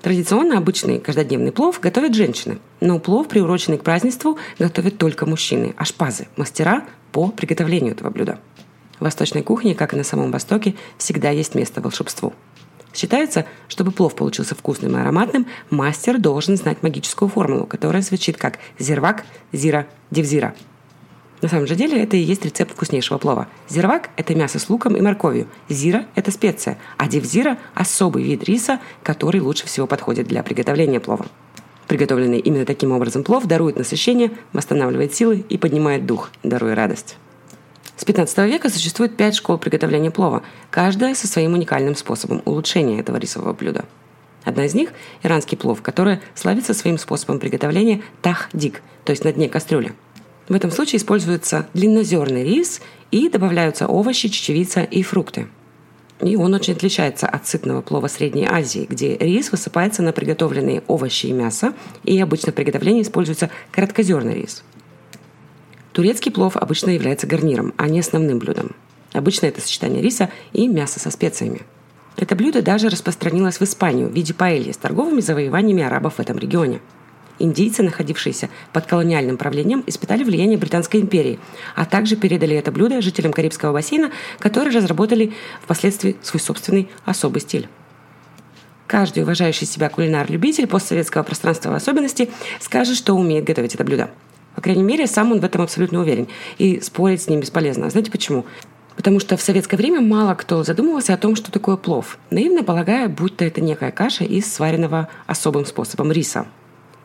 Традиционно 0.00 0.56
обычный 0.56 1.00
каждодневный 1.00 1.52
плов 1.52 1.80
готовят 1.80 2.14
женщины, 2.14 2.58
но 2.80 2.98
плов, 2.98 3.28
приуроченный 3.28 3.76
к 3.76 3.82
празднеству, 3.82 4.38
готовят 4.58 4.96
только 4.96 5.26
мужчины, 5.26 5.74
ашпазы, 5.76 6.28
мастера 6.36 6.84
по 7.12 7.28
приготовлению 7.28 7.92
этого 7.92 8.08
блюда. 8.08 8.38
В 8.98 9.04
восточной 9.04 9.42
кухне, 9.42 9.74
как 9.74 9.92
и 9.92 9.96
на 9.96 10.04
самом 10.04 10.30
Востоке, 10.30 10.76
всегда 10.96 11.30
есть 11.30 11.54
место 11.54 11.82
волшебству. 11.82 12.32
Считается, 12.96 13.44
чтобы 13.68 13.90
плов 13.90 14.14
получился 14.14 14.54
вкусным 14.54 14.96
и 14.96 15.00
ароматным, 15.00 15.46
мастер 15.68 16.18
должен 16.18 16.56
знать 16.56 16.82
магическую 16.82 17.28
формулу, 17.28 17.66
которая 17.66 18.00
звучит 18.00 18.38
как 18.38 18.58
«зирвак, 18.78 19.26
зира, 19.52 19.86
девзира». 20.10 20.54
На 21.42 21.50
самом 21.50 21.66
же 21.66 21.74
деле 21.76 22.02
это 22.02 22.16
и 22.16 22.20
есть 22.20 22.42
рецепт 22.46 22.72
вкуснейшего 22.72 23.18
плова. 23.18 23.48
Зирвак– 23.68 24.08
это 24.16 24.34
мясо 24.34 24.58
с 24.58 24.70
луком 24.70 24.96
и 24.96 25.02
морковью. 25.02 25.46
Зира– 25.68 26.06
это 26.14 26.30
специя. 26.30 26.78
А 26.96 27.06
девзира– 27.06 27.58
особый 27.74 28.22
вид 28.22 28.44
риса, 28.44 28.80
который 29.02 29.42
лучше 29.42 29.66
всего 29.66 29.86
подходит 29.86 30.26
для 30.26 30.42
приготовления 30.42 30.98
плова. 30.98 31.26
Приготовленный 31.88 32.38
именно 32.38 32.64
таким 32.64 32.92
образом 32.92 33.24
плов 33.24 33.44
дарует 33.44 33.76
насыщение, 33.76 34.30
восстанавливает 34.54 35.14
силы 35.14 35.44
и 35.50 35.58
поднимает 35.58 36.06
дух, 36.06 36.30
даруя 36.42 36.74
радость. 36.74 37.18
С 37.96 38.04
15 38.04 38.38
века 38.50 38.68
существует 38.68 39.16
пять 39.16 39.34
школ 39.34 39.56
приготовления 39.56 40.10
плова, 40.10 40.42
каждая 40.70 41.14
со 41.14 41.26
своим 41.26 41.54
уникальным 41.54 41.96
способом 41.96 42.42
улучшения 42.44 43.00
этого 43.00 43.16
рисового 43.16 43.54
блюда. 43.54 43.86
Одна 44.44 44.66
из 44.66 44.74
них– 44.74 44.90
иранский 45.22 45.56
плов, 45.56 45.80
который 45.80 46.20
славится 46.34 46.74
своим 46.74 46.98
способом 46.98 47.40
приготовления 47.40 48.02
тах-дик, 48.20 48.82
то 49.04 49.12
есть 49.12 49.24
на 49.24 49.32
дне 49.32 49.48
кастрюли. 49.48 49.94
В 50.46 50.54
этом 50.54 50.70
случае 50.70 50.98
используется 50.98 51.68
длиннозерный 51.72 52.44
рис 52.44 52.82
и 53.10 53.30
добавляются 53.30 53.86
овощи, 53.86 54.28
чечевица 54.28 54.82
и 54.82 55.02
фрукты. 55.02 55.48
И 56.20 56.36
он 56.36 56.54
очень 56.54 56.74
отличается 56.74 57.26
от 57.26 57.46
сытного 57.46 57.80
плова 57.80 58.08
Средней 58.08 58.46
Азии, 58.46 58.86
где 58.88 59.16
рис 59.16 59.50
высыпается 59.50 60.02
на 60.02 60.12
приготовленные 60.12 60.82
овощи 60.86 61.26
и 61.26 61.32
мясо, 61.32 61.72
и 62.04 62.20
обычно 62.20 62.52
в 62.52 62.54
приготовлении 62.54 63.02
используется 63.02 63.48
короткозерный 63.72 64.34
рис– 64.34 64.62
Турецкий 65.96 66.30
плов 66.30 66.58
обычно 66.58 66.90
является 66.90 67.26
гарниром, 67.26 67.72
а 67.78 67.88
не 67.88 68.00
основным 68.00 68.38
блюдом. 68.38 68.72
Обычно 69.14 69.46
это 69.46 69.62
сочетание 69.62 70.02
риса 70.02 70.28
и 70.52 70.68
мяса 70.68 71.00
со 71.00 71.10
специями. 71.10 71.62
Это 72.18 72.36
блюдо 72.36 72.60
даже 72.60 72.90
распространилось 72.90 73.58
в 73.58 73.62
Испанию 73.62 74.10
в 74.10 74.12
виде 74.12 74.34
паэльи 74.34 74.72
с 74.72 74.76
торговыми 74.76 75.22
завоеваниями 75.22 75.82
арабов 75.82 76.16
в 76.16 76.20
этом 76.20 76.36
регионе. 76.36 76.82
Индийцы, 77.38 77.82
находившиеся 77.82 78.50
под 78.74 78.84
колониальным 78.84 79.38
правлением, 79.38 79.82
испытали 79.86 80.22
влияние 80.22 80.58
Британской 80.58 81.00
империи, 81.00 81.40
а 81.74 81.86
также 81.86 82.16
передали 82.16 82.54
это 82.56 82.70
блюдо 82.70 83.00
жителям 83.00 83.32
Карибского 83.32 83.72
бассейна, 83.72 84.10
которые 84.38 84.76
разработали 84.76 85.32
впоследствии 85.62 86.18
свой 86.20 86.42
собственный 86.42 86.90
особый 87.06 87.40
стиль. 87.40 87.70
Каждый 88.86 89.22
уважающий 89.22 89.66
себя 89.66 89.88
кулинар-любитель 89.88 90.66
постсоветского 90.66 91.22
пространства 91.22 91.70
в 91.70 91.74
особенности 91.74 92.28
скажет, 92.60 92.98
что 92.98 93.14
умеет 93.14 93.44
готовить 93.44 93.74
это 93.74 93.82
блюдо. 93.82 94.10
По 94.56 94.62
крайней 94.62 94.82
мере, 94.82 95.06
сам 95.06 95.30
он 95.32 95.40
в 95.40 95.44
этом 95.44 95.62
абсолютно 95.62 96.00
уверен. 96.00 96.26
И 96.58 96.80
спорить 96.80 97.22
с 97.22 97.28
ним 97.28 97.40
бесполезно. 97.40 97.90
Знаете 97.90 98.10
почему? 98.10 98.46
Потому 98.96 99.20
что 99.20 99.36
в 99.36 99.42
советское 99.42 99.76
время 99.76 100.00
мало 100.00 100.34
кто 100.34 100.64
задумывался 100.64 101.12
о 101.12 101.18
том, 101.18 101.36
что 101.36 101.52
такое 101.52 101.76
плов, 101.76 102.18
наивно 102.30 102.64
полагая, 102.64 103.08
будто 103.08 103.44
это 103.44 103.60
некая 103.60 103.90
каша 103.92 104.24
из 104.24 104.52
сваренного 104.52 105.08
особым 105.26 105.66
способом 105.66 106.10
риса. 106.10 106.46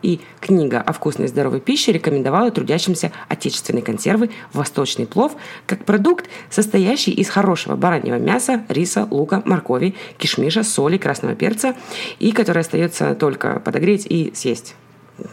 И 0.01 0.21
книга 0.39 0.81
о 0.81 0.93
вкусной 0.93 1.25
и 1.25 1.27
здоровой 1.27 1.59
пище 1.59 1.91
рекомендовала 1.91 2.49
трудящимся 2.49 3.11
отечественной 3.27 3.81
консервы 3.81 4.31
восточный 4.51 5.05
плов 5.05 5.33
как 5.67 5.85
продукт, 5.85 6.27
состоящий 6.49 7.11
из 7.11 7.29
хорошего 7.29 7.75
бараньего 7.75 8.15
мяса, 8.15 8.65
риса, 8.69 9.07
лука, 9.11 9.43
моркови, 9.45 9.93
кишмиша, 10.17 10.63
соли, 10.63 10.97
красного 10.97 11.35
перца, 11.35 11.75
и 12.17 12.31
который 12.31 12.59
остается 12.59 13.13
только 13.13 13.59
подогреть 13.59 14.07
и 14.09 14.31
съесть. 14.33 14.75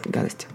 Гадость. 0.05 0.47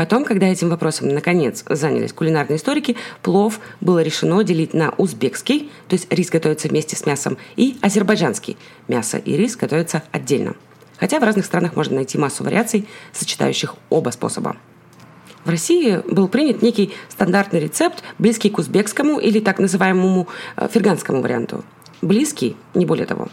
Потом, 0.00 0.24
когда 0.24 0.46
этим 0.46 0.70
вопросом 0.70 1.08
наконец 1.08 1.62
занялись 1.68 2.14
кулинарные 2.14 2.56
историки, 2.56 2.96
плов 3.20 3.60
было 3.82 3.98
решено 4.02 4.42
делить 4.42 4.72
на 4.72 4.94
узбекский, 4.96 5.70
то 5.88 5.94
есть 5.94 6.10
рис 6.10 6.30
готовится 6.30 6.68
вместе 6.68 6.96
с 6.96 7.04
мясом, 7.04 7.36
и 7.56 7.76
азербайджанский. 7.82 8.56
Мясо 8.88 9.18
и 9.18 9.36
рис 9.36 9.56
готовятся 9.56 10.02
отдельно. 10.10 10.54
Хотя 10.96 11.20
в 11.20 11.22
разных 11.22 11.44
странах 11.44 11.76
можно 11.76 11.96
найти 11.96 12.16
массу 12.16 12.44
вариаций, 12.44 12.88
сочетающих 13.12 13.74
оба 13.90 14.08
способа. 14.08 14.56
В 15.44 15.50
России 15.50 16.00
был 16.10 16.28
принят 16.28 16.62
некий 16.62 16.94
стандартный 17.10 17.60
рецепт, 17.60 18.02
близкий 18.18 18.48
к 18.48 18.56
узбекскому 18.56 19.18
или 19.18 19.38
так 19.38 19.58
называемому 19.58 20.28
э, 20.56 20.66
ферганскому 20.72 21.20
варианту. 21.20 21.62
Близкий, 22.00 22.56
не 22.72 22.86
более 22.86 23.04
того. 23.04 23.28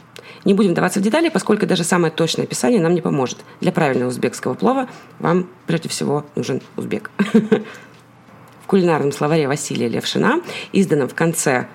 Не 0.47 0.53
будем 0.53 0.73
даваться 0.73 1.01
в 1.01 1.03
детали, 1.03 1.27
поскольку 1.27 1.65
даже 1.67 1.83
самое 1.83 2.09
точное 2.09 2.45
описание 2.45 2.79
нам 2.79 2.95
не 2.95 3.01
поможет. 3.01 3.39
Для 3.59 3.73
правильного 3.73 4.07
узбекского 4.07 4.53
плова 4.53 4.87
вам 5.19 5.49
прежде 5.65 5.89
всего 5.89 6.25
нужен 6.37 6.61
узбек. 6.77 7.11
В 8.63 8.67
кулинарном 8.67 9.11
словаре 9.11 9.49
Василия 9.49 9.89
Левшина, 9.89 10.41
изданном 10.71 11.09
в 11.09 11.15
конце 11.15 11.67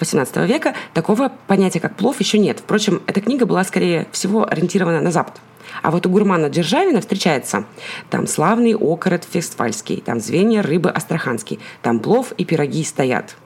XVIII 0.00 0.44
века, 0.44 0.74
такого 0.92 1.30
понятия, 1.46 1.78
как 1.78 1.94
плов, 1.94 2.18
еще 2.18 2.40
нет. 2.40 2.58
Впрочем, 2.58 3.00
эта 3.06 3.20
книга 3.20 3.46
была, 3.46 3.62
скорее 3.62 4.08
всего, 4.10 4.44
ориентирована 4.44 5.00
на 5.00 5.12
Запад. 5.12 5.34
А 5.82 5.92
вот 5.92 6.04
у 6.06 6.10
гурмана 6.10 6.50
Державина 6.50 7.00
встречается 7.02 7.64
там 8.10 8.26
славный 8.26 8.74
окорот 8.74 9.22
фестфальский, 9.22 10.02
там 10.04 10.18
звенья 10.18 10.62
рыбы 10.62 10.90
астраханский, 10.90 11.60
там 11.80 12.00
плов 12.00 12.32
и 12.32 12.44
пироги 12.44 12.82
стоят. 12.82 13.36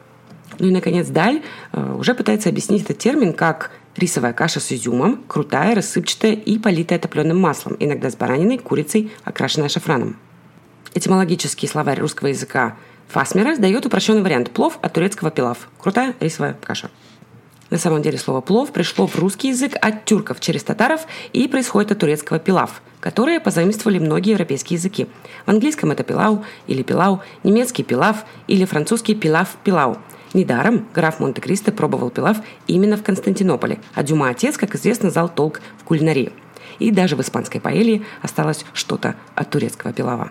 Ну 0.58 0.68
и, 0.68 0.70
наконец, 0.70 1.08
Даль 1.08 1.42
э, 1.72 1.96
уже 1.98 2.14
пытается 2.14 2.48
объяснить 2.48 2.84
этот 2.84 2.96
термин 2.96 3.34
как 3.34 3.70
Рисовая 3.96 4.32
каша 4.32 4.60
с 4.60 4.72
изюмом, 4.72 5.22
крутая, 5.26 5.74
рассыпчатая 5.74 6.32
и 6.32 6.58
политая 6.58 6.98
топленым 6.98 7.40
маслом, 7.40 7.76
иногда 7.80 8.10
с 8.10 8.16
бараниной, 8.16 8.58
курицей, 8.58 9.10
окрашенная 9.24 9.68
шафраном. 9.68 10.16
Этимологический 10.94 11.68
словарь 11.68 12.00
русского 12.00 12.28
языка 12.28 12.76
Фасмера 13.08 13.56
дает 13.56 13.86
упрощенный 13.86 14.22
вариант 14.22 14.50
плов 14.50 14.78
от 14.80 14.92
турецкого 14.92 15.30
пилав. 15.32 15.68
Крутая 15.78 16.14
рисовая 16.20 16.56
каша. 16.62 16.90
На 17.70 17.78
самом 17.78 18.02
деле 18.02 18.18
слово 18.18 18.40
«плов» 18.40 18.72
пришло 18.72 19.06
в 19.06 19.16
русский 19.16 19.48
язык 19.48 19.74
от 19.80 20.04
тюрков 20.04 20.40
через 20.40 20.64
татаров 20.64 21.02
и 21.32 21.46
происходит 21.46 21.92
от 21.92 22.00
турецкого 22.00 22.40
«пилав», 22.40 22.82
которые 22.98 23.38
позаимствовали 23.38 24.00
многие 24.00 24.32
европейские 24.32 24.76
языки. 24.76 25.06
В 25.46 25.50
английском 25.50 25.92
это 25.92 26.02
«пилау» 26.02 26.44
или 26.66 26.82
«пилау», 26.82 27.20
немецкий 27.44 27.84
«пилав» 27.84 28.24
или 28.48 28.64
французский 28.64 29.14
«пилав-пилау», 29.14 29.98
Недаром 30.32 30.86
граф 30.94 31.18
Монте-Кристо 31.18 31.72
пробовал 31.72 32.10
пилав 32.10 32.38
именно 32.66 32.96
в 32.96 33.02
Константинополе, 33.02 33.80
а 33.94 34.02
Дюма 34.02 34.28
отец, 34.28 34.56
как 34.56 34.74
известно, 34.76 35.10
зал 35.10 35.28
толк 35.28 35.60
в 35.78 35.84
кулинарии. 35.84 36.32
И 36.78 36.90
даже 36.92 37.16
в 37.16 37.20
испанской 37.20 37.60
паэлье 37.60 38.02
осталось 38.22 38.64
что-то 38.72 39.16
от 39.34 39.50
турецкого 39.50 39.92
пилава. 39.92 40.30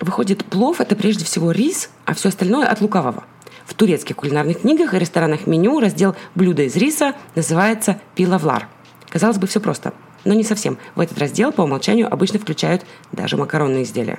Выходит, 0.00 0.44
плов– 0.44 0.80
это 0.80 0.96
прежде 0.96 1.24
всего 1.24 1.50
рис, 1.50 1.90
а 2.04 2.14
все 2.14 2.30
остальное 2.30 2.66
от 2.66 2.80
лукавого. 2.80 3.24
В 3.66 3.74
турецких 3.74 4.16
кулинарных 4.16 4.60
книгах 4.60 4.94
и 4.94 4.98
ресторанах 4.98 5.46
меню 5.46 5.80
раздел 5.80 6.16
«Блюда 6.34 6.62
из 6.62 6.74
риса» 6.76 7.14
называется 7.34 8.00
«пилавлар». 8.14 8.68
Казалось 9.10 9.38
бы, 9.38 9.46
все 9.46 9.60
просто. 9.60 9.92
Но 10.24 10.34
не 10.34 10.44
совсем. 10.44 10.78
В 10.94 11.00
этот 11.00 11.18
раздел 11.18 11.52
по 11.52 11.62
умолчанию 11.62 12.10
обычно 12.12 12.38
включают 12.38 12.84
даже 13.12 13.36
макаронные 13.36 13.82
изделия. 13.82 14.18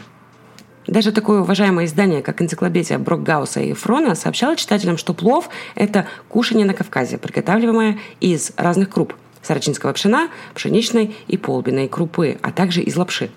Даже 0.89 1.11
такое 1.11 1.41
уважаемое 1.41 1.85
издание, 1.85 2.23
как 2.23 2.41
энциклопедия 2.41 2.97
Брокгауса 2.97 3.59
и 3.59 3.73
Фрона, 3.73 4.15
сообщало 4.15 4.55
читателям, 4.55 4.97
что 4.97 5.13
плов– 5.13 5.47
это 5.75 6.07
кушание 6.29 6.65
на 6.65 6.73
Кавказе, 6.73 7.19
приготавливаемое 7.19 7.99
из 8.21 8.53
разных 8.57 8.89
круп– 8.89 9.13
сарачинского 9.43 9.93
пшена, 9.93 10.29
пшеничной 10.55 11.15
и 11.27 11.37
полбиной 11.37 11.87
крупы, 11.89 12.39
а 12.41 12.51
также 12.51 12.81
из 12.81 12.95
лапши. 12.95 13.29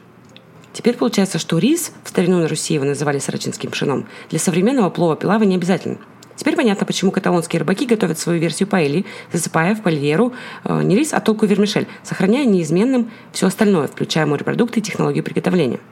Теперь 0.72 0.96
получается, 0.96 1.38
что 1.38 1.58
рис, 1.58 1.92
в 2.04 2.08
старину 2.08 2.38
на 2.38 2.48
Руси 2.48 2.72
его 2.72 2.86
называли 2.86 3.18
сарачинским 3.18 3.70
пшеном, 3.70 4.06
для 4.30 4.38
современного 4.38 4.88
плова 4.88 5.14
пилава 5.14 5.42
не 5.42 5.56
обязательно. 5.56 5.98
Теперь 6.36 6.56
понятно, 6.56 6.86
почему 6.86 7.10
каталонские 7.10 7.60
рыбаки 7.60 7.84
готовят 7.84 8.18
свою 8.18 8.40
версию 8.40 8.66
паэли, 8.70 9.04
засыпая 9.30 9.74
в 9.74 9.82
польеру 9.82 10.32
э, 10.64 10.82
не 10.82 10.96
рис, 10.96 11.12
а 11.12 11.20
толку 11.20 11.44
вермишель, 11.44 11.86
сохраняя 12.02 12.46
неизменным 12.46 13.10
все 13.30 13.46
остальное, 13.48 13.88
включая 13.88 14.24
морепродукты 14.24 14.80
и 14.80 14.82
технологию 14.82 15.22
приготовления– 15.22 15.80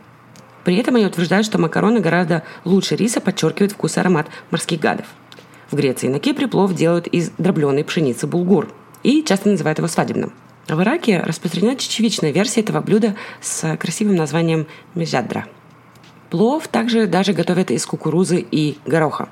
при 0.65 0.77
этом 0.77 0.97
они 0.97 1.07
утверждают, 1.07 1.47
что 1.47 1.59
макароны 1.59 2.01
гораздо 2.01 2.43
лучше 2.65 2.97
риса 2.97 3.21
подчеркивают 3.21 3.73
вкус 3.73 3.97
и 3.97 4.01
аромат 4.01 4.29
морских 4.51 4.81
гадов. 4.81 5.07
В 5.71 5.77
Греции 5.77 6.09
на 6.09 6.19
Кипре 6.19 6.49
плов 6.49 6.75
делают 6.75 7.07
из 7.07 7.31
дробленой 7.39 7.85
пшеницы 7.85 8.27
булгур 8.27 8.73
и 9.03 9.23
часто 9.23 9.49
называют 9.49 9.79
его 9.79 9.89
свадебным. 9.89 10.33
В 10.69 10.81
Ираке 10.83 11.21
распространена 11.21 11.77
чечевичная 11.77 12.33
версия 12.33 12.61
этого 12.61 12.81
блюда 12.81 13.15
с 13.41 13.77
красивым 13.77 14.17
названием 14.17 14.67
мезядра. 14.95 15.47
Плов 16.29 16.69
также 16.69 17.07
даже 17.07 17.33
готовят 17.33 17.71
из 17.71 17.85
кукурузы 17.87 18.45
и 18.51 18.79
гороха. 18.87 19.29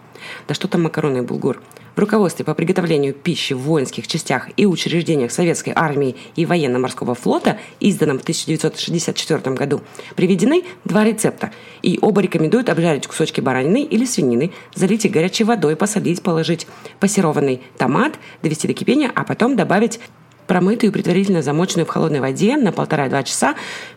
Да 0.49 0.55
что 0.55 0.67
там 0.67 0.83
макароны 0.83 1.19
и 1.19 1.23
булгур– 1.23 1.61
руководстве 1.99 2.45
по 2.45 2.55
приготовлению 2.55 3.15
пищи 3.15 3.53
в 3.53 3.61
воинских 3.61 4.07
частях 4.07 4.49
и 4.57 4.67
учреждениях 4.67 5.33
Советской 5.33 5.73
армии 5.75 6.17
и 6.37 6.47
военно-морского 6.47 7.15
флота, 7.15 7.59
изданном 7.81 8.19
в 8.19 8.23
1964 8.23 9.55
году, 9.55 9.81
приведены 10.15 10.65
два 10.85 11.05
рецепта, 11.05 11.53
и 11.83 11.99
оба 12.03 12.21
рекомендуют 12.21 12.69
обжарить 12.69 13.07
кусочки 13.07 13.41
баранины 13.41 13.83
или 13.83 14.05
свинины, 14.05 14.53
залить 14.75 15.05
их 15.05 15.13
горячей 15.13 15.45
водой, 15.45 15.77
посолить, 15.77 16.23
положить 16.23 16.67
пассерованный 17.01 17.63
томат, 17.77 18.15
довести 18.43 18.69
до 18.69 18.75
кипения, 18.75 19.11
а 19.15 19.25
потом 19.25 19.57
добавить 19.57 20.01
промытую, 20.47 20.93
предварительно 20.93 21.43
замоченную 21.43 21.87
в 21.87 21.91
холодной 21.91 22.21
воде 22.21 22.57
на 22.57 22.73
полтора-два 22.73 23.23
часа 23.23 23.55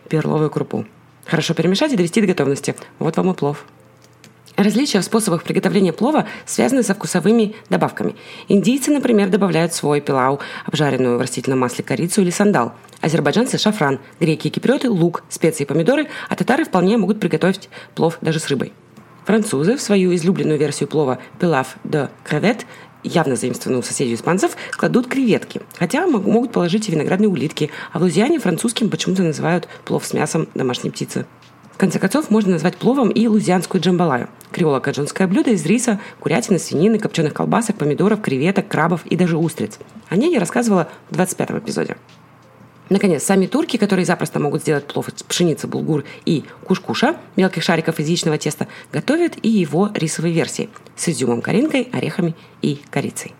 перловую 0.08 0.50
крупу. 0.50 0.84
Хорошо 1.26 1.54
перемешать 1.54 1.92
и 1.92 1.96
довести 1.96 2.20
до 2.20 2.26
готовности. 2.26 2.74
Вот 2.98 3.16
вам 3.16 3.30
и 3.30 3.34
плов. 3.34 3.64
Различия 4.56 5.00
в 5.00 5.04
способах 5.04 5.44
приготовления 5.44 5.92
плова 5.92 6.26
связаны 6.44 6.82
со 6.82 6.94
вкусовыми 6.94 7.54
добавками. 7.70 8.14
Индийцы, 8.48 8.90
например, 8.90 9.30
добавляют 9.30 9.72
свой 9.72 10.00
пилау 10.00 10.40
обжаренную 10.66 11.16
в 11.16 11.20
растительном 11.20 11.60
масле 11.60 11.82
корицу 11.82 12.20
или 12.20 12.30
сандал. 12.30 12.74
Азербайджанцы– 13.00 13.56
шафран, 13.58 13.98
греки 14.20 14.48
и 14.48 14.50
киприоты– 14.50 14.90
лук, 14.90 15.24
специи 15.30 15.64
и 15.64 15.66
помидоры, 15.66 16.08
а 16.28 16.36
татары 16.36 16.64
вполне 16.64 16.98
могут 16.98 17.18
приготовить 17.18 17.70
плов 17.94 18.18
даже 18.20 18.40
с 18.40 18.48
рыбой. 18.48 18.72
Французы 19.24 19.76
в 19.76 19.80
свою 19.80 20.14
излюбленную 20.14 20.58
версию 20.58 20.88
плова 20.88 21.18
«пилав 21.38 21.76
де 21.84 22.10
кревет» 22.24 22.66
явно 23.04 23.36
заимствованную 23.36 23.80
у 23.80 23.84
соседей 23.84 24.14
испанцев, 24.14 24.56
кладут 24.72 25.08
креветки. 25.08 25.62
Хотя 25.76 26.06
могут 26.06 26.52
положить 26.52 26.88
и 26.88 26.92
виноградные 26.92 27.28
улитки. 27.28 27.70
А 27.92 27.98
в 27.98 28.02
Лузиане 28.02 28.38
французским 28.38 28.90
почему-то 28.90 29.22
называют 29.22 29.66
плов 29.84 30.06
с 30.06 30.12
мясом 30.12 30.48
домашней 30.54 30.90
птицы. 30.90 31.26
В 31.72 31.78
конце 31.78 31.98
концов, 31.98 32.30
можно 32.30 32.52
назвать 32.52 32.76
пловом 32.76 33.10
и 33.10 33.26
лузианскую 33.26 33.82
джамбалаю– 33.82 34.28
креоло-каджунское 34.52 35.26
блюдо 35.26 35.50
из 35.50 35.64
риса, 35.66 35.98
курятины, 36.20 36.58
свинины, 36.58 36.98
копченых 36.98 37.34
колбасок, 37.34 37.76
помидоров, 37.76 38.20
креветок, 38.20 38.68
крабов 38.68 39.04
и 39.06 39.16
даже 39.16 39.36
устриц. 39.36 39.78
О 40.08 40.16
ней 40.16 40.32
я 40.32 40.40
рассказывала 40.40 40.88
в 41.10 41.18
25-м 41.18 41.58
эпизоде. 41.58 41.96
Наконец, 42.88 43.22
сами 43.22 43.46
турки, 43.46 43.78
которые 43.78 44.04
запросто 44.04 44.38
могут 44.38 44.62
сделать 44.62 44.86
плов 44.86 45.08
из 45.08 45.22
пшеницы, 45.22 45.66
булгур 45.66 46.04
и 46.26 46.44
кушкуша, 46.64 47.16
мелких 47.36 47.62
шариков 47.62 47.98
из 47.98 48.06
яичного 48.06 48.36
теста, 48.36 48.68
готовят 48.92 49.34
и 49.42 49.48
его 49.48 49.90
рисовой 49.94 50.32
версии 50.32 50.68
с 50.94 51.08
изюмом, 51.08 51.40
коринкой, 51.40 51.88
орехами 51.90 52.36
и 52.60 52.80
корицей. 52.90 53.34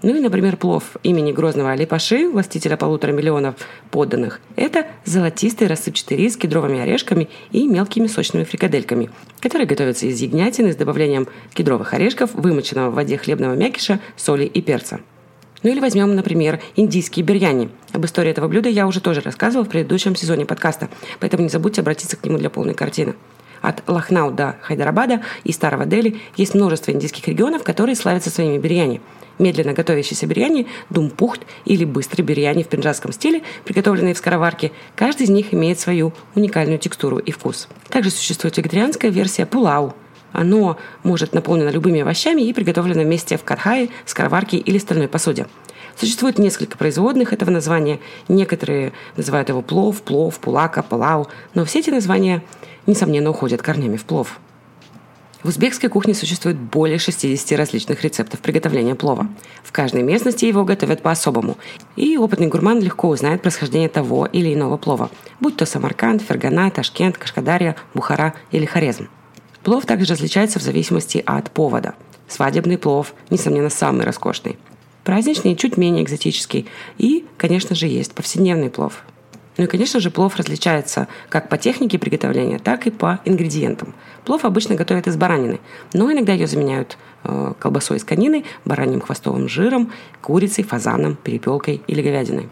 Ну 0.00 0.14
и, 0.14 0.20
например, 0.20 0.56
плов 0.56 0.96
имени 1.02 1.32
Грозного 1.32 1.72
Алипаши, 1.72 2.28
властителя 2.28 2.76
полутора 2.76 3.10
миллионов 3.10 3.56
подданных, 3.90 4.40
это 4.54 4.86
золотистый 5.04 5.66
рассыпчатый 5.66 6.16
рис 6.16 6.34
с 6.34 6.36
кедровыми 6.36 6.78
орешками 6.78 7.28
и 7.50 7.66
мелкими 7.66 8.06
сочными 8.06 8.44
фрикадельками, 8.44 9.10
которые 9.40 9.66
готовятся 9.66 10.06
из 10.06 10.20
ягнятины 10.20 10.72
с 10.72 10.76
добавлением 10.76 11.26
кедровых 11.52 11.94
орешков, 11.94 12.30
вымоченного 12.34 12.90
в 12.90 12.94
воде 12.94 13.18
хлебного 13.18 13.54
мякиша, 13.54 13.98
соли 14.16 14.44
и 14.44 14.62
перца. 14.62 15.00
Ну 15.64 15.70
или 15.70 15.80
возьмем, 15.80 16.14
например, 16.14 16.60
индийские 16.76 17.24
бирьяни. 17.24 17.68
Об 17.92 18.04
истории 18.04 18.30
этого 18.30 18.46
блюда 18.46 18.68
я 18.68 18.86
уже 18.86 19.00
тоже 19.00 19.20
рассказывала 19.20 19.64
в 19.64 19.68
предыдущем 19.68 20.14
сезоне 20.14 20.46
подкаста, 20.46 20.88
поэтому 21.18 21.42
не 21.42 21.48
забудьте 21.48 21.80
обратиться 21.80 22.16
к 22.16 22.24
нему 22.24 22.38
для 22.38 22.50
полной 22.50 22.74
картины. 22.74 23.16
От 23.62 23.82
Лахнау 23.88 24.30
до 24.30 24.56
Хайдарабада 24.62 25.22
и 25.44 25.52
Старого 25.52 25.86
Дели 25.86 26.20
есть 26.36 26.54
множество 26.54 26.90
индийских 26.92 27.26
регионов, 27.28 27.64
которые 27.64 27.96
славятся 27.96 28.30
своими 28.30 28.58
бирьяни. 28.58 29.00
Медленно 29.38 29.72
готовящийся 29.72 30.26
бирьяни, 30.26 30.66
думпухт 30.90 31.42
или 31.64 31.84
быстрый 31.84 32.22
бирьяни 32.22 32.64
в 32.64 32.68
пенджабском 32.68 33.12
стиле, 33.12 33.42
приготовленные 33.64 34.14
в 34.14 34.18
скороварке, 34.18 34.72
каждый 34.96 35.24
из 35.24 35.30
них 35.30 35.54
имеет 35.54 35.78
свою 35.78 36.12
уникальную 36.34 36.78
текстуру 36.78 37.18
и 37.18 37.30
вкус. 37.30 37.68
Также 37.88 38.10
существует 38.10 38.56
вегетарианская 38.56 39.10
версия 39.10 39.46
пулау. 39.46 39.94
Оно 40.32 40.76
может 41.04 41.32
наполнено 41.32 41.70
любыми 41.70 42.00
овощами 42.00 42.42
и 42.42 42.52
приготовлено 42.52 43.02
вместе 43.02 43.38
в 43.38 43.44
кадхае, 43.44 43.88
скороварке 44.04 44.58
или 44.58 44.78
стальной 44.78 45.08
посуде. 45.08 45.46
Существует 45.98 46.38
несколько 46.38 46.78
производных 46.78 47.32
этого 47.32 47.50
названия. 47.50 47.98
Некоторые 48.28 48.92
называют 49.16 49.48
его 49.48 49.62
плов, 49.62 50.00
плов, 50.02 50.38
пулака, 50.38 50.82
палау. 50.82 51.26
Но 51.54 51.64
все 51.64 51.80
эти 51.80 51.90
названия 51.90 52.44
несомненно, 52.86 53.30
уходят 53.30 53.62
корнями 53.62 53.96
в 53.96 54.04
плов. 54.04 54.38
В 55.42 55.48
узбекской 55.48 55.88
кухне 55.88 56.14
существует 56.14 56.56
более 56.56 56.98
60 56.98 57.58
различных 57.58 58.04
рецептов 58.04 58.38
приготовления 58.40 58.94
плова. 58.94 59.28
В 59.64 59.72
каждой 59.72 60.02
местности 60.02 60.44
его 60.44 60.64
готовят 60.64 61.02
по-особому, 61.02 61.56
и 61.96 62.16
опытный 62.16 62.46
гурман 62.46 62.80
легко 62.80 63.08
узнает 63.08 63.42
происхождение 63.42 63.88
того 63.88 64.26
или 64.26 64.54
иного 64.54 64.76
плова, 64.76 65.10
будь 65.40 65.56
то 65.56 65.66
Самарканд, 65.66 66.22
Фергана, 66.22 66.70
Ташкент, 66.70 67.18
Кашкадария, 67.18 67.76
Бухара 67.94 68.34
или 68.50 68.66
Хорезм. 68.66 69.08
Плов 69.62 69.86
также 69.86 70.12
различается 70.12 70.58
в 70.58 70.62
зависимости 70.62 71.22
от 71.24 71.50
повода. 71.50 71.94
Свадебный 72.28 72.78
плов, 72.78 73.14
несомненно, 73.30 73.70
самый 73.70 74.04
роскошный. 74.04 74.58
Праздничный 75.08 75.56
чуть 75.56 75.78
менее 75.78 76.04
экзотический. 76.04 76.66
И, 76.98 77.24
конечно 77.38 77.74
же, 77.74 77.86
есть 77.86 78.12
повседневный 78.12 78.68
плов– 78.68 79.04
ну 79.56 79.64
и, 79.64 79.66
конечно 79.66 80.00
же, 80.00 80.10
плов 80.10 80.36
различается 80.36 81.08
как 81.30 81.48
по 81.48 81.56
технике 81.56 81.98
приготовления, 81.98 82.58
так 82.58 82.86
и 82.86 82.90
по 82.90 83.18
ингредиентам. 83.24 83.94
Плов 84.24 84.44
обычно 84.44 84.76
готовят 84.76 85.08
из 85.08 85.16
баранины, 85.16 85.60
но 85.94 86.12
иногда 86.12 86.32
ее 86.32 86.46
заменяют 86.46 86.96
э, 87.24 87.54
колбасой 87.58 87.96
из 87.96 88.04
конины, 88.04 88.44
бараньим 88.64 89.00
хвостовым 89.00 89.48
жиром, 89.48 89.90
курицей, 90.20 90.62
фазаном, 90.62 91.16
перепелкой 91.16 91.80
или 91.88 92.02
говядиной. 92.02 92.48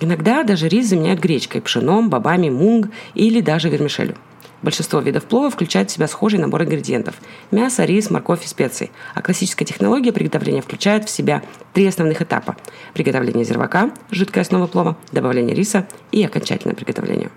Иногда 0.00 0.42
даже 0.42 0.68
рис 0.68 0.88
заменяют 0.88 1.20
гречкой, 1.20 1.62
пшеном, 1.62 2.10
бобами, 2.10 2.50
мунг 2.50 2.90
или 3.14 3.40
даже 3.40 3.70
вермишелью. 3.70 4.16
Большинство 4.62 5.00
видов 5.00 5.24
плова 5.24 5.50
включает 5.50 5.90
в 5.90 5.92
себя 5.92 6.06
схожий 6.06 6.38
набор 6.38 6.62
ингредиентов– 6.62 7.16
мясо, 7.50 7.84
рис, 7.84 8.10
морковь 8.10 8.44
и 8.44 8.48
специи. 8.48 8.90
А 9.14 9.20
классическая 9.20 9.64
технология 9.64 10.12
приготовления 10.12 10.62
включает 10.62 11.04
в 11.04 11.10
себя 11.10 11.42
три 11.72 11.86
основных 11.86 12.22
этапа– 12.22 12.56
приготовление 12.94 13.44
зервака, 13.44 13.90
жидкая 14.10 14.44
основа 14.44 14.68
плова, 14.68 14.96
добавление 15.10 15.54
риса 15.54 15.88
и 16.12 16.22
окончательное 16.24 16.76
приготовление. 16.76 17.30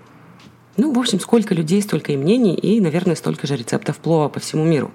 Ну, 0.76 0.92
в 0.92 0.98
общем, 0.98 1.18
сколько 1.18 1.54
людей, 1.54 1.82
столько 1.82 2.12
и 2.12 2.16
мнений, 2.16 2.54
и, 2.54 2.80
наверное, 2.80 3.16
столько 3.16 3.46
же 3.46 3.56
рецептов 3.56 3.96
плова 3.96 4.28
по 4.28 4.38
всему 4.38 4.64
миру. 4.64 4.92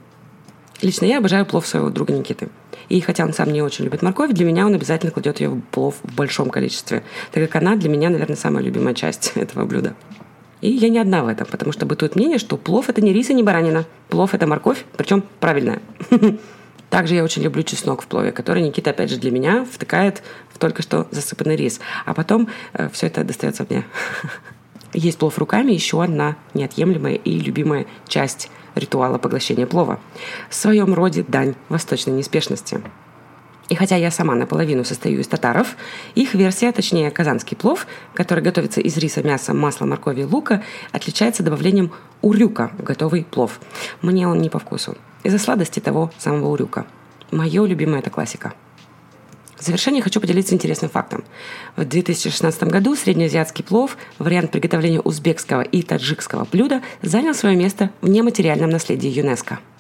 Лично 0.81 1.05
я 1.05 1.17
обожаю 1.17 1.45
плов 1.45 1.67
своего 1.67 1.89
друга 1.89 2.13
Никиты. 2.13 2.49
И 2.87 3.01
хотя 3.01 3.25
он 3.25 3.33
сам 3.33 3.51
не 3.51 3.61
очень 3.61 3.85
любит 3.85 4.01
морковь, 4.01 4.31
для 4.31 4.45
меня 4.45 4.65
он 4.65 4.73
обязательно 4.73 5.11
кладет 5.11 5.39
ее 5.39 5.49
в 5.49 5.61
плов 5.61 5.95
в 6.03 6.15
большом 6.15 6.49
количестве, 6.49 7.03
так 7.31 7.43
как 7.43 7.61
она 7.61 7.75
для 7.75 7.89
меня, 7.89 8.09
наверное, 8.09 8.35
самая 8.35 8.63
любимая 8.63 8.93
часть 8.93 9.33
этого 9.35 9.65
блюда. 9.65 9.95
И 10.61 10.69
я 10.69 10.89
не 10.89 10.99
одна 10.99 11.23
в 11.23 11.27
этом, 11.27 11.47
потому 11.47 11.71
что 11.71 11.85
бытует 11.85 12.15
мнение, 12.15 12.37
что 12.37 12.55
плов– 12.55 12.87
это 12.89 13.01
не 13.01 13.13
рис 13.13 13.29
и 13.29 13.33
не 13.33 13.43
баранина. 13.43 13.85
Плов– 14.09 14.33
это 14.35 14.45
морковь, 14.45 14.85
причем 14.95 15.23
правильная. 15.39 15.81
Также 16.89 17.15
я 17.15 17.23
очень 17.23 17.41
люблю 17.41 17.63
чеснок 17.63 18.03
в 18.03 18.07
плове, 18.07 18.31
который 18.31 18.61
Никита, 18.61 18.91
опять 18.91 19.09
же, 19.09 19.17
для 19.17 19.31
меня 19.31 19.65
втыкает 19.65 20.21
в 20.49 20.59
только 20.59 20.81
что 20.83 21.07
засыпанный 21.09 21.55
рис. 21.55 21.79
А 22.05 22.13
потом 22.13 22.49
э, 22.73 22.89
все 22.89 23.07
это 23.07 23.23
достается 23.23 23.65
мне. 23.67 23.85
Есть 24.93 25.17
плов 25.17 25.39
руками– 25.39 25.71
еще 25.73 26.03
одна 26.03 26.35
неотъемлемая 26.53 27.15
и 27.15 27.39
любимая 27.39 27.87
часть 28.07 28.51
ритуала 28.75 29.17
поглощения 29.17 29.65
плова. 29.65 29.99
В 30.49 30.55
своем 30.55 30.93
роде 30.93 31.23
дань 31.27 31.55
восточной 31.69 32.13
неспешности. 32.13 32.81
И 33.71 33.75
хотя 33.75 33.95
я 33.95 34.11
сама 34.11 34.35
наполовину 34.35 34.83
состою 34.83 35.21
из 35.21 35.27
татаров, 35.27 35.77
их 36.13 36.33
версия, 36.33 36.73
точнее 36.73 37.09
казанский 37.09 37.55
плов, 37.55 37.87
который 38.13 38.43
готовится 38.43 38.81
из 38.81 38.97
риса, 38.97 39.23
мяса, 39.23 39.53
масла, 39.53 39.85
моркови 39.85 40.23
лука, 40.23 40.61
отличается 40.91 41.41
добавлением 41.41 41.93
урюка 42.21 42.71
в 42.77 42.83
готовый 42.83 43.23
плов. 43.23 43.61
Мне 44.01 44.27
он 44.27 44.41
не 44.41 44.49
по 44.49 44.59
вкусу. 44.59 44.97
Из-за 45.23 45.39
сладости 45.39 45.79
того 45.79 46.11
самого 46.17 46.49
урюка. 46.49 46.85
Мое 47.31 47.65
любимое 47.65 47.99
это 47.99 48.09
классика. 48.09 48.53
В 49.57 49.63
завершение 49.63 50.03
хочу 50.03 50.19
поделиться 50.19 50.53
интересным 50.53 50.91
фактом. 50.91 51.23
В 51.77 51.85
2016 51.85 52.63
году 52.63 52.97
среднеазиатский 52.97 53.63
плов, 53.63 53.95
вариант 54.19 54.51
приготовления 54.51 54.99
узбекского 54.99 55.61
и 55.61 55.81
таджикского 55.81 56.45
блюда, 56.51 56.81
занял 57.01 57.33
свое 57.33 57.55
место 57.55 57.89
в 58.01 58.09
нематериальном 58.09 58.69
наследии 58.69 59.07
ЮНЕСКО– 59.07 59.59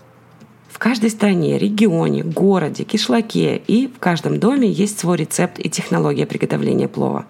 каждой 0.81 1.11
стране, 1.11 1.59
регионе, 1.59 2.23
городе, 2.23 2.85
кишлаке 2.85 3.57
и 3.67 3.87
в 3.87 3.99
каждом 3.99 4.39
доме 4.39 4.67
есть 4.67 4.97
свой 4.97 5.15
рецепт 5.15 5.59
и 5.59 5.69
технология 5.69 6.25
приготовления 6.25 6.87
плова. 6.87 7.27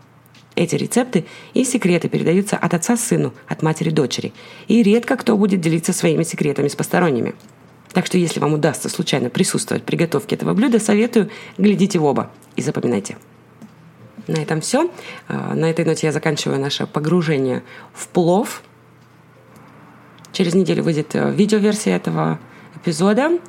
Эти 0.56 0.76
рецепты 0.76 1.26
и 1.54 1.66
секреты 1.66 2.08
передаются 2.08 2.56
от 2.56 2.74
отца 2.74 2.96
сыну, 2.96 3.34
от 3.50 3.62
матери 3.62 3.90
дочери. 3.90 4.32
И 4.70 4.82
редко 4.82 5.18
кто 5.18 5.36
будет 5.36 5.60
делиться 5.60 5.92
своими 5.92 6.24
секретами 6.24 6.70
с 6.70 6.78
посторонними. 6.78 7.36
Так 7.92 8.06
что 8.06 8.18
если 8.18 8.40
вам 8.40 8.54
удастся 8.54 8.88
случайно 8.88 9.30
присутствовать 9.30 9.84
при 9.84 9.98
готовке 9.98 10.36
этого 10.36 10.54
блюда, 10.54 10.80
советую, 10.80 11.30
глядите 11.58 12.00
в 12.00 12.06
оба 12.06 12.32
и 12.56 12.62
запоминайте. 12.62 13.18
На 14.28 14.38
этом 14.38 14.62
все. 14.62 14.90
А, 15.28 15.56
на 15.56 15.70
этой 15.70 15.84
ноте 15.84 16.08
я 16.08 16.14
заканчиваю 16.14 16.58
наше 16.58 16.88
погружение 16.88 17.64
в 17.94 18.08
плов. 18.08 18.64
Через 20.32 20.54
неделю 20.54 20.84
выйдет 20.84 21.14
э, 21.16 21.34
видеоверсия 21.34 21.98
этого 21.98 22.40
эпизода. 22.82 23.40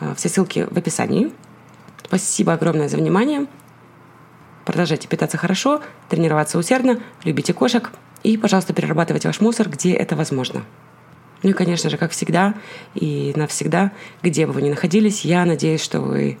А, 0.00 0.14
все 0.14 0.28
ссылки 0.28 0.66
в 0.70 0.76
описании. 0.76 1.32
Спасибо 2.04 2.52
огромное 2.52 2.88
за 2.88 2.96
внимание. 2.96 3.46
Продолжайте 4.64 5.08
питаться 5.08 5.38
хорошо, 5.38 5.82
тренироваться 6.08 6.58
усердно, 6.58 7.00
любите 7.24 7.52
кошек 7.52 7.90
и, 8.22 8.36
пожалуйста, 8.36 8.72
перерабатывайте 8.72 9.28
ваш 9.28 9.40
мусор, 9.40 9.68
где 9.68 9.92
это 9.92 10.14
возможно. 10.14 10.62
Ну 11.42 11.50
и, 11.50 11.52
конечно 11.52 11.90
же, 11.90 11.96
как 11.96 12.12
всегда 12.12 12.54
и 12.94 13.32
навсегда, 13.34 13.90
где 14.22 14.46
бы 14.46 14.52
вы 14.52 14.62
ни 14.62 14.70
находились, 14.70 15.24
я 15.24 15.44
надеюсь, 15.44 15.82
что 15.82 16.00
вы 16.00 16.38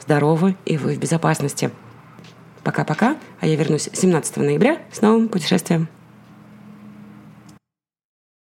здоровы 0.00 0.56
и 0.64 0.76
вы 0.76 0.94
в 0.94 0.98
безопасности. 0.98 1.70
Пока-пока, 2.62 3.16
а 3.40 3.46
я 3.46 3.56
вернусь 3.56 3.90
17 3.92 4.36
ноября 4.36 4.78
с 4.92 5.02
новым 5.02 5.28
путешествием. 5.28 5.88